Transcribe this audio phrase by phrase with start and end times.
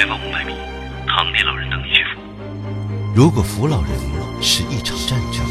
[0.00, 0.54] 前方五百米，
[1.06, 2.22] 堂弟老人等你去扶。
[3.14, 3.90] 如果扶老人
[4.42, 5.44] 是一场战争，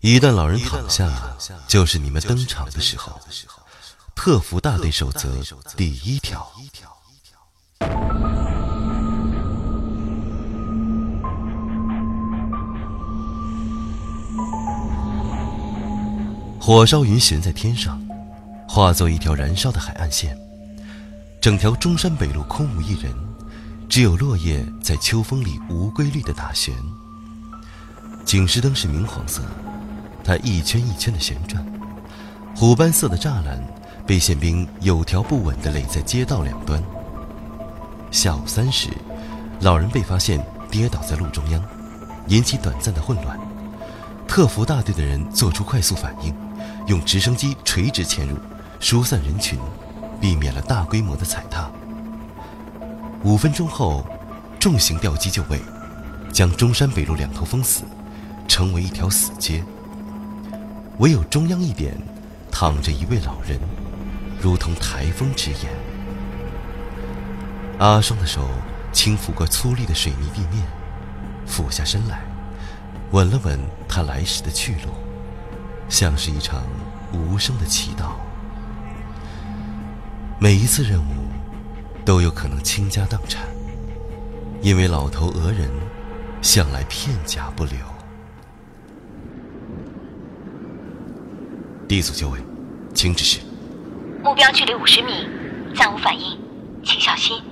[0.00, 1.10] 一旦老人躺下，
[1.66, 3.18] 就是你们登场的时候。
[4.14, 5.42] 特服大队守则
[5.74, 6.52] 第一条。
[16.66, 18.00] 火烧云悬在天上，
[18.66, 20.34] 化作一条燃烧的海岸线。
[21.38, 23.12] 整条中山北路空无一人，
[23.86, 26.72] 只有落叶在秋风里无规律的打旋。
[28.24, 29.42] 警示灯是明黄色，
[30.24, 31.62] 它一圈一圈的旋转。
[32.56, 33.62] 虎斑色的栅栏
[34.06, 36.82] 被宪兵有条不紊地垒在街道两端。
[38.10, 38.88] 下午三时，
[39.60, 41.62] 老人被发现跌倒在路中央，
[42.28, 43.38] 引起短暂的混乱。
[44.26, 46.34] 特服大队的人做出快速反应。
[46.86, 48.36] 用直升机垂直潜入，
[48.78, 49.58] 疏散人群，
[50.20, 51.70] 避免了大规模的踩踏。
[53.22, 54.06] 五分钟后，
[54.60, 55.58] 重型吊机就位，
[56.30, 57.84] 将中山北路两头封死，
[58.46, 59.64] 成为一条死街。
[60.98, 61.96] 唯有中央一点，
[62.50, 63.58] 躺着一位老人，
[64.40, 65.60] 如同台风之眼。
[67.78, 68.48] 阿双的手
[68.92, 70.62] 轻抚过粗粝的水泥地面，
[71.46, 72.20] 俯下身来，
[73.12, 74.90] 吻了吻他来时的去路。
[75.88, 76.62] 像是一场
[77.12, 78.12] 无声的祈祷。
[80.40, 81.28] 每一次任务
[82.04, 83.46] 都有可能倾家荡产，
[84.60, 85.70] 因为老头讹人
[86.42, 87.76] 向来片甲不留。
[91.86, 92.38] 第一组就位，
[92.94, 93.40] 请指示。
[94.22, 95.28] 目标距离五十米，
[95.74, 96.38] 暂无反应，
[96.82, 97.42] 请小心。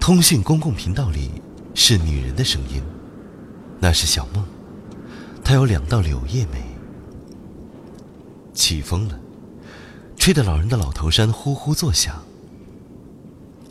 [0.00, 1.42] 通讯公共频道里
[1.74, 2.80] 是女人的声音，
[3.80, 4.44] 那是小梦，
[5.44, 6.75] 她有两道柳叶眉。
[8.56, 9.20] 起风了，
[10.16, 12.24] 吹得老人的老头衫呼呼作响。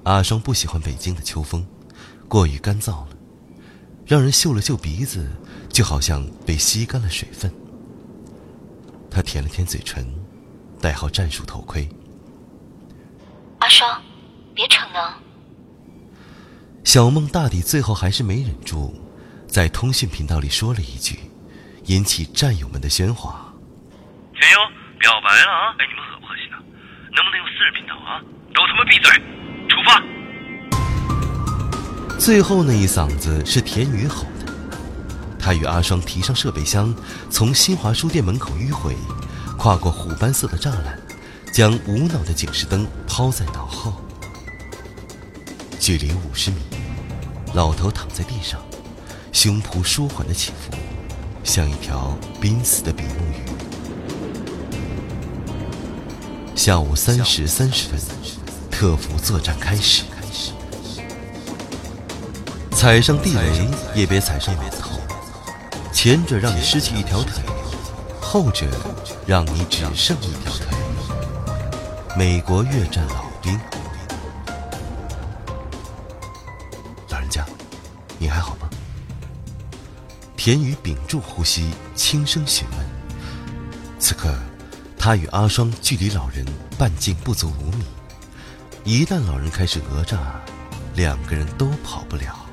[0.03, 1.65] 阿双不喜欢北京的秋风，
[2.29, 3.09] 过于干燥了，
[4.05, 5.27] 让人嗅了嗅鼻子，
[5.69, 7.51] 就好像被吸干了水分。
[9.09, 10.07] 他舔了舔嘴唇，
[10.79, 11.89] 戴好战术头盔。
[13.57, 13.99] 阿双，
[14.53, 15.11] 别逞能。
[16.83, 18.93] 小梦大抵最后还是没忍住，
[19.47, 21.19] 在通讯频道里说了一句，
[21.85, 23.44] 引起战友们的喧哗。
[24.39, 24.59] 加油！
[24.99, 25.75] 表白了啊！
[25.79, 26.59] 哎，你们恶不恶心啊？
[27.15, 28.19] 能不能用私人频道啊？
[28.53, 29.11] 都他妈闭嘴！
[29.69, 30.01] 出发！
[32.19, 34.53] 最后那一嗓子是田宇吼的。
[35.39, 36.93] 他与阿双提上设备箱，
[37.29, 38.95] 从新华书店门口迂回，
[39.57, 40.99] 跨过虎斑色的栅栏，
[41.53, 43.93] 将无脑的警示灯抛在脑后。
[45.79, 46.57] 距离五十米，
[47.53, 48.59] 老头躺在地上，
[49.31, 50.75] 胸脯舒缓的起伏，
[51.43, 53.45] 像一条濒死的比目鱼。
[56.55, 57.99] 下午三时三十分，
[58.71, 60.03] 特服作战开始。
[62.71, 64.91] 踩上地雷也别踩上老头，
[65.91, 67.43] 前者让你失去一条腿，
[68.21, 68.65] 后者
[69.27, 70.65] 让你只剩一条腿。
[72.17, 73.59] 美国越战老兵，
[77.09, 77.45] 老人家，
[78.17, 78.69] 你还好吗？
[80.37, 82.79] 田宇屏住呼吸，轻声询问。
[83.99, 84.33] 此刻。
[85.05, 86.43] 他与阿双距离老人
[86.79, 87.85] 半径不足五米，
[88.83, 90.17] 一旦老人开始讹诈，
[90.95, 92.43] 两个人都跑不了。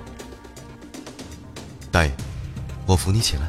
[1.90, 2.12] 大爷，
[2.84, 3.48] 我扶你起来。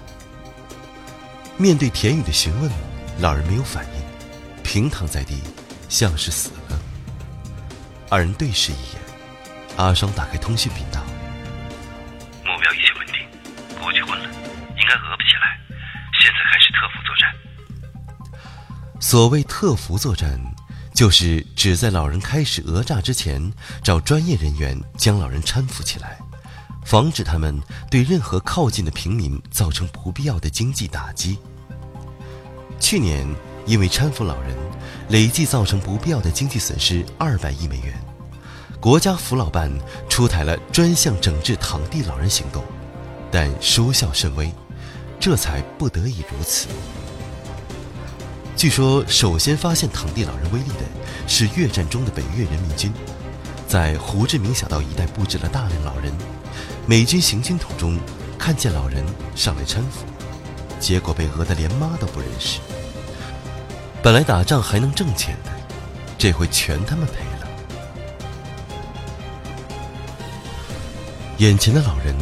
[1.57, 2.71] 面对田宇的询问，
[3.19, 5.43] 老人没有反应，平躺在地，
[5.89, 6.79] 像是死了。
[8.09, 9.01] 二人对视一眼，
[9.75, 11.01] 阿双打开通讯频道，
[12.45, 14.29] 目标一切稳定，过去混了，
[14.77, 15.32] 应该讹不起
[19.13, 20.41] 所谓特服作战，
[20.91, 23.53] 就是指在老人开始讹诈之前，
[23.83, 26.17] 找专业人员将老人搀扶起来，
[26.83, 27.61] 防止他们
[27.91, 31.37] 对任何靠近的平民造成不必要的经济打击。
[32.79, 33.23] 去年
[33.67, 34.57] 因为搀扶老人，
[35.09, 37.93] 累计造成不必要的经济损失二百亿美元，
[38.79, 39.71] 国家扶老办
[40.09, 42.63] 出台了专项整治躺地老人行动，
[43.31, 44.51] 但收效甚微，
[45.19, 46.67] 这才不得已如此。
[48.63, 50.85] 据说，首先发现躺地老人威力的
[51.27, 52.93] 是越战中的北越人民军，
[53.67, 56.13] 在胡志明小道一带布置了大量老人。
[56.85, 57.99] 美军行军途中
[58.39, 59.03] 看见老人
[59.35, 60.05] 上来搀扶，
[60.79, 62.61] 结果被讹得连妈都不认识。
[64.01, 65.51] 本来打仗还能挣钱的，
[66.17, 67.47] 这回全他妈赔了。
[71.39, 72.15] 眼前的老人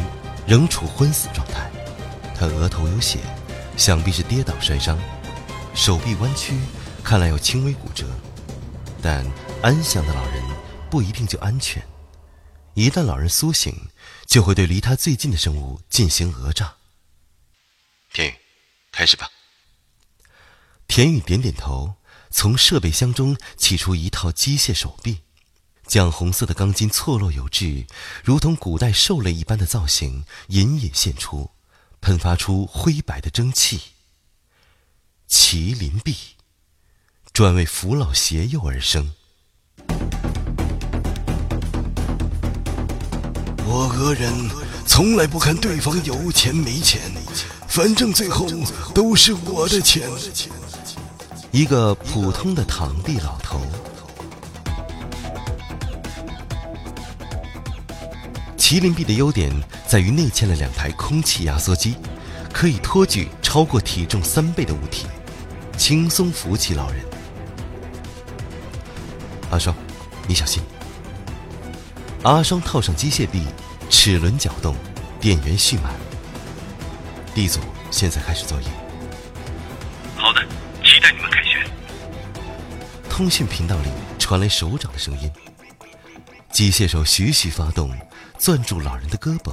[0.44, 1.70] 仍处昏死状态，
[2.36, 3.20] 他额头有血，
[3.76, 4.98] 想必是跌倒摔伤。
[5.74, 6.54] 手臂弯曲，
[7.02, 8.06] 看来有轻微骨折，
[9.02, 9.24] 但
[9.62, 10.42] 安详的老人
[10.90, 11.82] 不一定就安全。
[12.74, 13.88] 一旦老人苏醒，
[14.26, 16.74] 就会对离他最近的生物进行讹诈。
[18.12, 18.34] 田宇，
[18.92, 19.30] 开始吧。
[20.86, 21.94] 田宇点点头，
[22.30, 25.20] 从设备箱中取出一套机械手臂，
[25.86, 27.86] 绛红色的钢筋错落有致，
[28.22, 31.50] 如同古代兽类一般的造型隐隐现出，
[32.00, 33.80] 喷发出灰白的蒸汽。
[35.32, 36.14] 麒麟臂，
[37.32, 39.12] 专为扶老携幼而生。
[43.64, 44.30] 我讹人
[44.86, 47.00] 从来不看对方有钱没钱，
[47.66, 48.46] 反正最后
[48.94, 50.06] 都是我的钱。
[51.50, 53.58] 一个普通的堂弟老头。
[58.58, 59.50] 麒麟臂的优点
[59.88, 61.96] 在于内嵌了两台空气压缩机，
[62.52, 65.06] 可以托举超过体重三倍的物体，
[65.82, 67.04] 轻松扶起老人。
[69.50, 69.74] 阿双，
[70.28, 70.62] 你小心。
[72.22, 73.44] 阿双套上机械臂，
[73.90, 74.76] 齿轮搅动，
[75.20, 75.92] 电源蓄满。
[77.34, 77.58] D 组
[77.90, 78.68] 现在开始作业。
[80.14, 80.40] 好的，
[80.84, 81.68] 期待你们凯旋。
[83.10, 83.88] 通讯频道里
[84.20, 85.28] 传来手掌的声音。
[86.52, 87.90] 机械手徐徐发动，
[88.38, 89.52] 攥住老人的胳膊，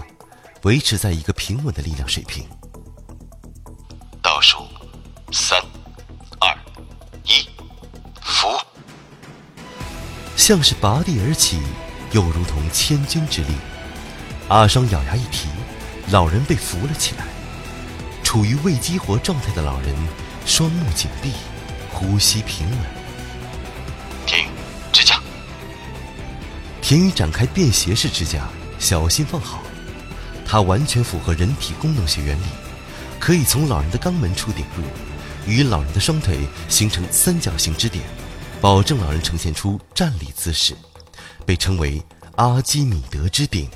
[0.62, 2.48] 维持在一个平稳的力量水平。
[4.22, 4.68] 倒数，
[5.32, 5.60] 三、
[10.50, 11.60] 像是拔地而起。
[12.12, 13.50] 又如同千钧之力，
[14.48, 15.48] 阿双咬牙一提，
[16.10, 17.26] 老人被扶了起来。
[18.24, 19.96] 处于未激活状态的老人，
[20.48, 21.34] 双目紧闭，
[21.92, 22.80] 呼吸平稳。
[24.26, 24.50] 田宇，
[24.92, 25.22] 支架。
[26.82, 28.50] 田宇展开便携式支架，
[28.80, 29.62] 小心放好。
[30.48, 32.46] 它完全符合人体功能学原理，
[33.20, 34.84] 可以从老人的肛门处顶入，
[35.46, 38.04] 与老人的双腿形成三角形支点，
[38.62, 40.76] 保证老人呈现出站立姿势。
[41.46, 42.00] 被称为
[42.36, 43.68] 阿基米德之顶。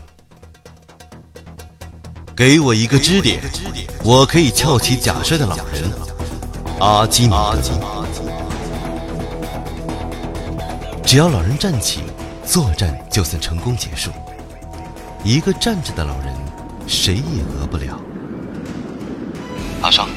[2.36, 3.42] 给我一个支点，
[4.04, 5.92] 我可以翘起假摔的老人。
[6.80, 8.06] 阿基米德。
[11.04, 12.02] 只要老人站起，
[12.46, 14.12] 作战就算成功结束。
[15.24, 16.34] 一个站着的老人，
[16.88, 18.00] 谁也讹不了。
[19.82, 20.08] 阿双，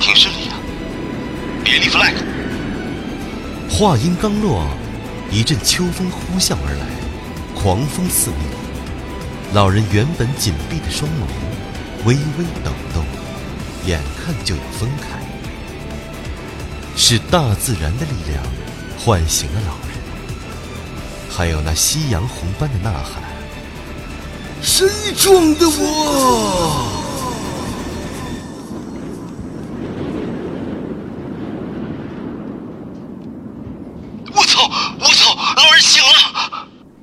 [0.00, 0.58] 挺失礼啊！
[1.64, 2.37] 别立 flag。
[3.70, 4.66] 话音刚落。
[5.30, 6.86] 一阵秋风呼啸而来，
[7.54, 8.38] 狂风肆虐。
[9.52, 13.04] 老人原本紧闭的双眸微微抖动，
[13.84, 15.18] 眼看就要分开。
[16.96, 18.42] 是大自然的力量
[18.98, 19.98] 唤醒了老人，
[21.28, 23.22] 还有那夕阳红般的呐喊
[24.62, 26.94] ：“谁撞的我？”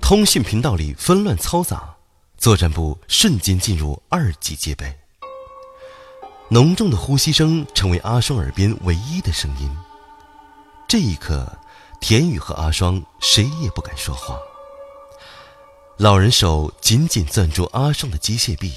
[0.07, 1.95] 通讯频道里纷乱嘈杂，
[2.37, 4.85] 作战部瞬间进入二级戒备。
[6.47, 9.67] 浓重的呼吸声成为阿双耳边唯一的声音。
[10.87, 11.51] 这一刻，
[11.99, 14.37] 田宇和阿双谁也不敢说话。
[15.97, 18.71] 老人手紧紧攥住阿双的机械臂，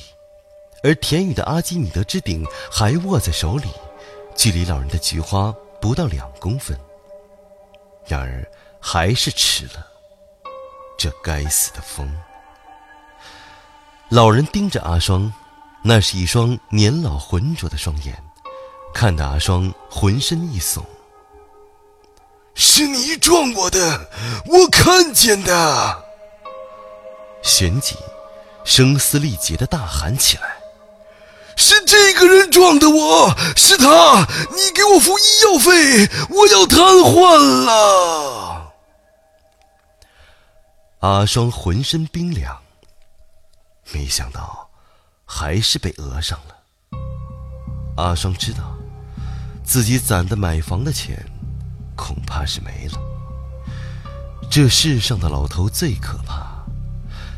[0.82, 2.42] 而田宇的阿基米德之顶
[2.72, 3.68] 还握在手里，
[4.34, 6.74] 距离老人的菊花不到两公分。
[8.06, 9.86] 然而，还是迟了。
[10.98, 12.12] 这该死的风！
[14.08, 15.32] 老人盯着阿双，
[15.80, 18.20] 那是一双年老浑浊的双眼，
[18.92, 20.82] 看得阿双浑身一耸。
[22.56, 24.10] 是你撞我的，
[24.46, 26.02] 我看见的。
[27.42, 27.94] 旋即，
[28.64, 30.56] 声嘶力竭的大喊起来
[31.54, 34.26] ：“是这个人撞的我，是他！
[34.50, 38.56] 你给我付医药费，我要瘫痪了！”
[41.00, 42.60] 阿双浑身冰凉，
[43.94, 44.68] 没想到
[45.24, 46.56] 还是被讹上了。
[47.96, 48.76] 阿双知道，
[49.62, 51.24] 自己攒的买房的钱
[51.94, 52.98] 恐怕是没了。
[54.50, 56.66] 这世上的老头最可怕，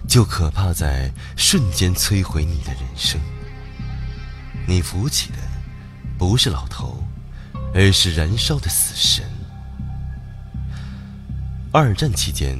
[0.08, 3.20] 就可怕在瞬间摧毁你的人生。
[4.66, 5.38] 你扶起的
[6.16, 7.04] 不是老头，
[7.74, 9.30] 而是燃烧的死神。
[11.70, 12.58] 二战期间。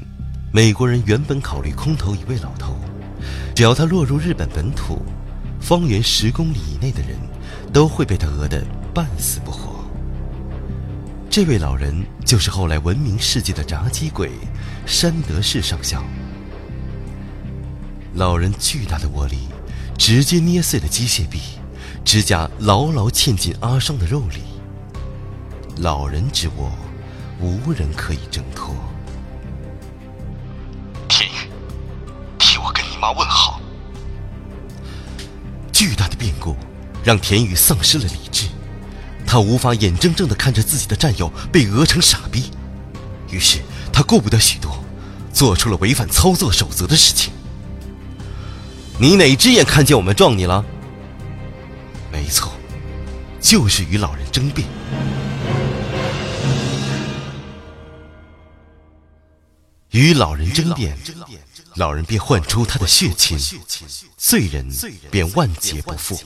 [0.53, 2.75] 美国人原本考虑空投一位老头，
[3.55, 5.01] 只要他落入日本本土，
[5.61, 7.17] 方圆十公里以内的人
[7.73, 9.85] 都会被他讹得半死不活。
[11.31, 14.33] 这位老人就是后来闻名世界的炸鸡鬼
[14.87, 16.03] 山德士上校。
[18.15, 19.47] 老人巨大的握力
[19.97, 21.39] 直接捏碎了机械臂，
[22.05, 24.43] 指甲牢牢嵌进阿商的肉里。
[25.77, 26.73] 老人之握，
[27.41, 28.75] 无人可以挣脱。
[33.01, 33.61] 妈问好。
[35.73, 36.55] 巨大的变故
[37.03, 38.47] 让田宇丧失了理智，
[39.27, 42.51] 他无法眼睁睁地看着自己的战友被讹成傻逼，
[43.31, 44.85] 于是他顾不得许多，
[45.33, 47.33] 做出了违反操作守则的事情。
[48.99, 50.63] 你哪只眼看见我们撞你了？
[52.13, 52.53] 没错，
[53.41, 54.69] 就是与老人争辩。
[59.93, 60.97] 与老人争辩，
[61.81, 63.39] 老人便唤出他的血亲，
[64.19, 64.69] 罪人
[65.11, 66.21] 便万劫不复。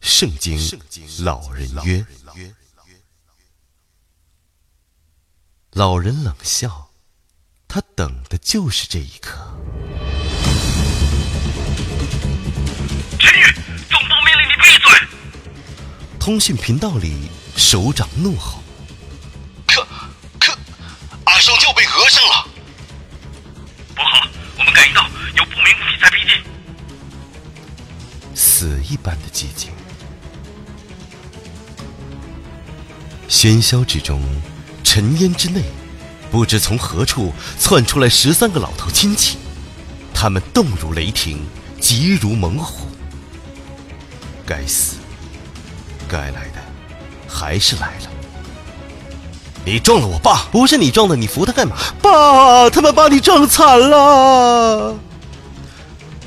[0.00, 0.56] 圣经
[1.24, 2.06] 老人曰
[5.74, 6.92] ：“老人冷笑，
[7.66, 9.36] 他等的就是这一刻。”
[13.18, 13.42] 田宇，
[13.90, 14.88] 总部命令你闭嘴！
[16.20, 18.62] 通讯频道里，首长怒吼。
[33.36, 34.18] 喧嚣之中，
[34.82, 35.62] 尘烟之内，
[36.30, 39.36] 不知从何处窜出来十三个老头亲戚，
[40.14, 41.44] 他们动如雷霆，
[41.78, 42.86] 急如猛虎。
[44.46, 44.96] 该死，
[46.08, 46.62] 该来的
[47.28, 48.10] 还是来了。
[49.66, 51.76] 你撞了我爸，不是你撞的，你扶他干嘛？
[52.00, 54.96] 爸，他们把你撞惨了。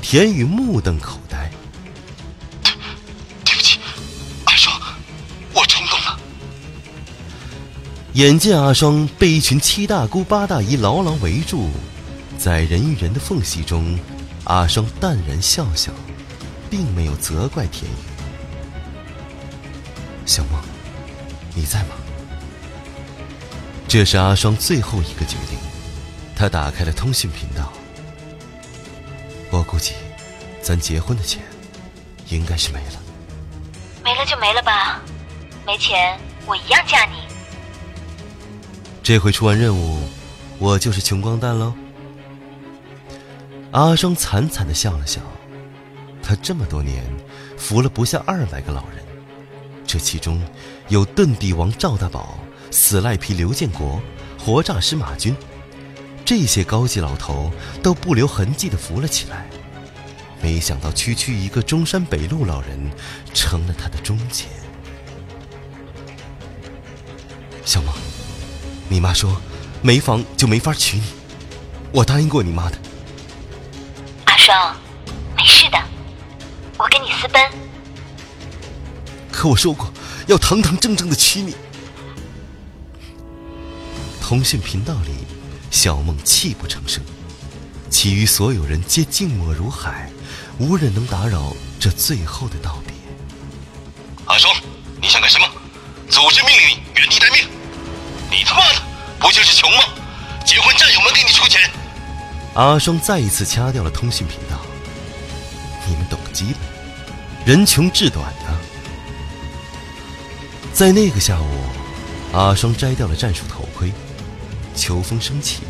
[0.00, 1.18] 田宇目瞪口
[8.14, 11.68] 眼见阿双被一群七大姑八大姨牢牢围住，
[12.36, 13.96] 在人与人的缝隙中，
[14.44, 15.92] 阿双淡然笑笑，
[16.68, 17.94] 并没有责怪田宇。
[20.26, 20.60] 小梦，
[21.54, 21.94] 你在吗？
[23.86, 25.56] 这是阿双最后一个决定，
[26.34, 27.72] 他打开了通讯频道。
[29.50, 29.92] 我估计，
[30.60, 31.40] 咱结婚的钱，
[32.28, 33.00] 应该是没了。
[34.02, 35.00] 没了就没了吧，
[35.64, 37.29] 没钱我一样嫁你。
[39.10, 39.98] 这回出完任务，
[40.60, 41.74] 我就是穷光蛋喽。
[43.72, 45.20] 阿双惨惨的笑了笑，
[46.22, 47.02] 他这么多年
[47.58, 49.04] 扶了不下二百个老人，
[49.84, 50.40] 这其中
[50.86, 52.38] 有遁地王赵大宝、
[52.70, 54.00] 死赖皮刘建国、
[54.38, 55.34] 活诈尸马军，
[56.24, 57.50] 这些高级老头
[57.82, 59.44] 都不留痕迹的扶了起来。
[60.40, 62.78] 没想到区区一个中山北路老人，
[63.34, 64.44] 成了他的中介。
[68.92, 69.40] 你妈说，
[69.82, 71.04] 没房就没法娶你，
[71.92, 72.76] 我答应过你妈的。
[74.24, 74.76] 阿双，
[75.36, 75.80] 没事的，
[76.76, 77.40] 我跟你私奔。
[79.30, 79.92] 可我说过，
[80.26, 81.54] 要堂堂正正的娶你。
[84.20, 85.24] 通讯频道里，
[85.70, 87.00] 小梦泣不成声，
[87.90, 90.10] 其余所有人皆静默如海，
[90.58, 92.92] 无人能打扰这最后的道别。
[94.24, 94.52] 阿双，
[95.00, 95.46] 你想干什么？
[96.08, 97.48] 组织命令你原地待命。
[98.30, 98.80] 你他妈的
[99.18, 99.82] 不就是穷吗？
[100.46, 101.60] 结婚战友们给你出钱。
[102.54, 104.60] 阿双再一次掐掉了通讯频道。
[105.86, 106.60] 你们懂个鸡巴！
[107.44, 108.56] 人穷志短呐。
[110.72, 111.64] 在那个下午，
[112.32, 113.92] 阿双摘掉了战术头盔。
[114.74, 115.64] 秋风升起，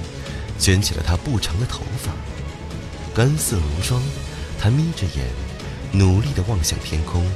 [0.59, 2.13] 卷起了他不长的头发，
[3.15, 4.03] 干涩如霜。
[4.59, 5.27] 他眯着眼，
[5.93, 7.27] 努力地望向天空，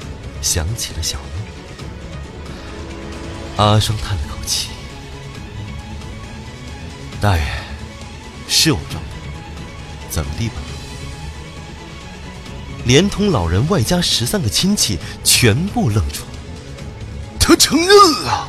[0.42, 1.18] 想起了小
[3.56, 3.66] 梦。
[3.66, 4.68] 阿双叹了口气。
[7.20, 7.42] 大爷，
[8.48, 9.10] 是我撞的，
[10.10, 10.54] 怎么地吧？
[12.84, 16.20] 连同老人外加十三个亲戚全部愣住。
[17.40, 17.88] 他承认
[18.24, 18.48] 了！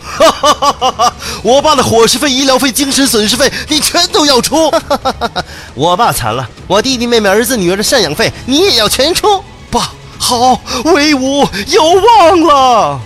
[0.00, 1.14] 哈哈哈哈哈！
[1.42, 4.70] 我爸的伙食费、医疗费、精神损失费，你全都要出！
[4.70, 5.44] 哈哈哈哈！
[5.74, 9.42] 我爸惨了，我弟弟妹妹、儿子女儿的赡养费你也要全出！
[9.70, 13.00] 爸，好，威武，有望了！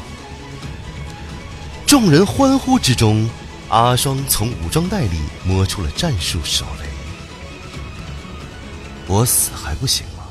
[1.87, 3.31] 众人欢呼之中。
[3.69, 6.89] 阿双从武装袋里摸出了战术手雷，
[9.07, 10.25] 我死还不行吗？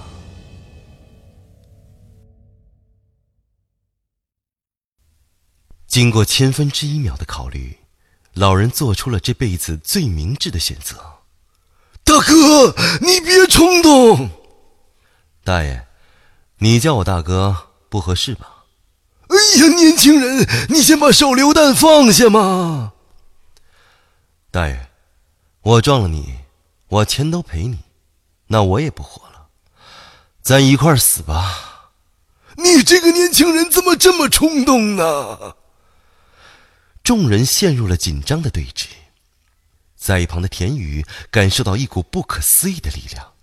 [5.88, 7.78] 经过千分之一秒的考虑，
[8.34, 10.96] 老人做出了这辈子最明智的选择。
[12.04, 14.32] 大哥，你别冲动。
[15.44, 15.86] 大爷，
[16.58, 18.66] 你叫我大哥不合适吧？
[19.28, 22.94] 哎呀，年轻人，你先把手榴弹放下嘛。
[24.58, 24.90] 大爷，
[25.62, 26.40] 我撞了你，
[26.88, 27.78] 我钱都赔你，
[28.48, 29.50] 那我也不活了，
[30.42, 31.92] 咱一块儿死吧。
[32.56, 35.58] 你这个年轻人怎么这么冲动呢？
[37.04, 38.88] 众人陷入了紧张的对峙。
[39.96, 43.34] 在一旁的田宇感受到一股不可思议的力量，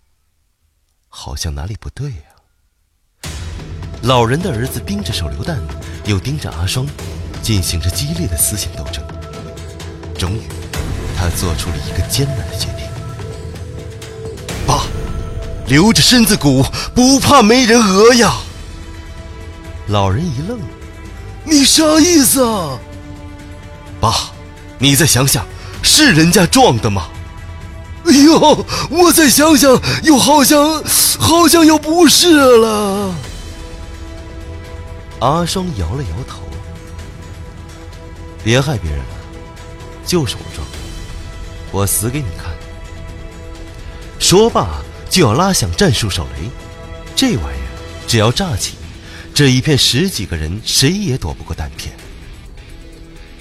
[1.09, 3.31] 好像哪里不对呀、
[4.03, 5.63] 老人的儿子盯着手榴弹，
[6.07, 6.85] 又盯着阿双，
[7.41, 9.07] 进行着激烈的思想斗争。
[10.19, 10.43] 终于，
[11.17, 12.87] 他做出了一个艰难的决定：
[14.67, 14.83] 爸，
[15.67, 18.35] 留着身子骨，不怕没人讹呀！
[19.89, 20.59] 老人一愣
[21.45, 22.79] ：“你啥意思啊？”
[24.01, 24.13] 爸，
[24.79, 25.47] 你再想想，
[25.83, 27.09] 是人家撞的吗？
[28.07, 30.83] 哎呦，我再想想，又好像
[31.19, 33.15] 好像又不是了。
[35.21, 36.41] 阿双摇了摇头，
[38.43, 39.07] 别害别人了，
[40.05, 40.67] 就是我撞，
[41.75, 42.47] 我死给你看。
[44.21, 44.69] 说罢
[45.11, 46.49] 就要拉响战术手雷，
[47.17, 47.75] 这玩意儿
[48.07, 48.75] 只要炸起，
[49.35, 51.93] 这一片十几个人谁也躲不过弹片。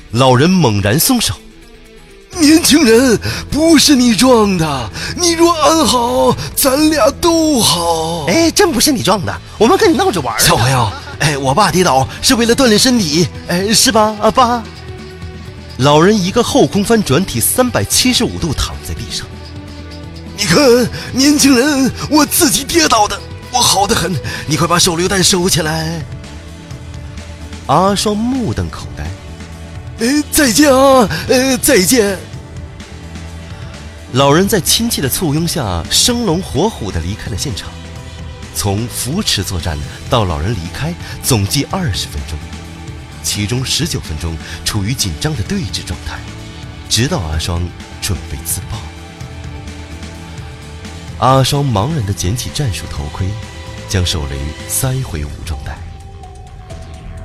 [0.09, 1.35] 老人猛然松手。
[2.39, 3.19] 年轻人，
[3.51, 8.25] 不是你撞的，你若安好，咱俩都好。
[8.25, 14.63] 哎，真不是你撞的，我们跟你闹着玩儿呢小朋友，哎，我爸跌倒是为了锻炼身体，哎，是吧，啊爸？
[15.83, 19.27] 老人一个后空翻转体，三百七十五度躺在地上。
[20.37, 20.57] 你看，
[21.11, 23.19] 年轻人，我自己跌倒的，
[23.51, 24.15] 我好的很。
[24.47, 26.01] 你快把手榴弹收起来。
[27.67, 29.03] 阿双目瞪口呆。
[30.05, 31.05] 哎，再见啊！
[31.27, 32.17] 呃，再见。
[34.13, 37.69] 老人在亲戚的簇拥下，生龙活虎地离开了现场。
[38.55, 39.77] 从扶持作战
[40.09, 42.39] 到老人离开，总计二十分钟，
[43.23, 46.19] 其中十九分钟处于紧张的对峙状态，
[46.89, 47.61] 直到阿双
[48.01, 48.77] 准备自爆。
[51.19, 53.25] 阿双茫然地捡起战术头盔，
[53.87, 54.37] 将手雷
[54.67, 55.77] 塞回武装带。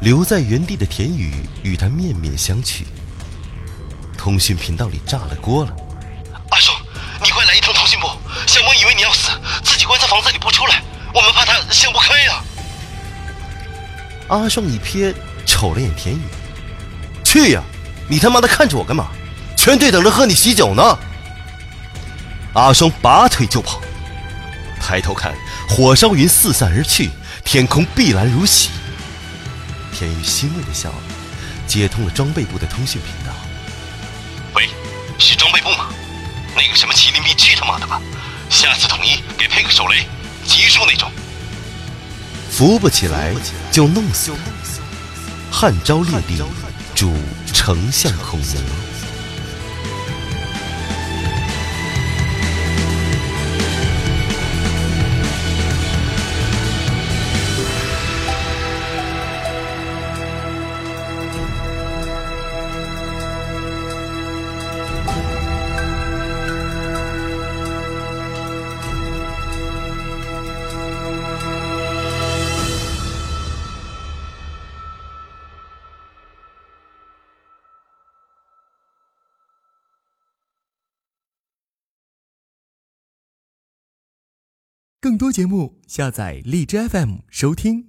[0.00, 1.34] 留在原地的田宇
[1.64, 2.84] 与他面面相觑。
[4.16, 5.76] 通讯频道里炸了锅了。
[6.50, 6.80] 阿双，
[7.24, 8.06] 你快来一趟通讯部，
[8.46, 9.30] 小萌以为你要死，
[9.64, 10.82] 自己关在房子里不出来，
[11.12, 12.44] 我们怕他想不开呀、
[14.28, 15.12] 阿双一瞥，
[15.58, 16.20] 瞅了眼田宇，
[17.24, 17.60] 去呀！
[18.06, 19.08] 你他妈的看着我干嘛？
[19.56, 20.96] 全队等着喝你喜酒呢！
[22.52, 23.80] 阿双拔腿就跑，
[24.80, 25.34] 抬头看，
[25.68, 27.10] 火烧云四散而去，
[27.44, 28.70] 天空碧蓝如洗。
[29.92, 31.02] 田宇欣慰的笑了，
[31.66, 33.34] 接通了装备部的通讯频道。
[34.54, 34.68] 喂，
[35.18, 35.88] 是装备部吗？
[36.54, 38.00] 那个什么麒麟臂去他妈的吧！
[38.48, 40.06] 下次统一给配个手雷，
[40.44, 41.10] 级数那种。
[42.48, 43.34] 扶不起来
[43.72, 44.67] 就弄死他。
[45.50, 46.36] 汉昭烈帝，
[46.94, 47.12] 主
[47.52, 48.87] 丞相孔明。
[85.08, 87.88] 更多节目，下载荔枝 FM 收听。